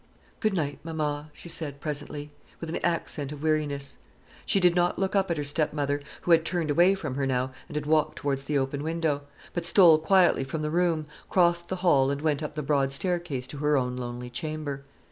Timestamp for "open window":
8.57-9.21